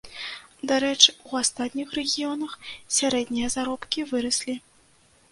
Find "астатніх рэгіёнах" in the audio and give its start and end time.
1.41-2.55